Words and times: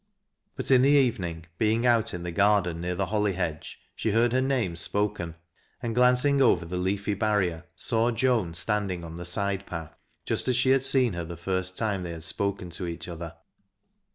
But 0.55 0.71
in 0.71 0.81
the 0.81 0.89
evening, 0.89 1.45
being 1.59 1.85
out 1.85 2.11
in 2.11 2.23
the 2.23 2.31
garden 2.31 2.81
near 2.81 2.95
the 2.95 3.05
holly 3.05 3.33
hedge, 3.33 3.79
she 3.95 4.09
heard 4.13 4.33
her 4.33 4.41
name 4.41 4.75
spoken, 4.75 5.35
and 5.79 5.93
glancing 5.93 6.41
over 6.41 6.65
the 6.65 6.77
leafy 6.79 7.13
barrier, 7.13 7.65
saw 7.75 8.09
Joan 8.09 8.55
standing 8.55 9.03
on 9.03 9.17
the 9.17 9.25
side 9.25 9.67
path, 9.67 9.95
just 10.25 10.47
as 10.47 10.55
she 10.55 10.71
had 10.71 10.83
seen 10.83 11.13
her 11.13 11.23
the 11.23 11.37
first 11.37 11.77
time 11.77 12.01
they 12.01 12.13
had 12.13 12.23
spoken 12.23 12.71
to 12.71 12.87
each 12.87 13.07
other. 13.07 13.35